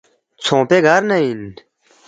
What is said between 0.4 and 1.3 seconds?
ژھونگپے گار نہ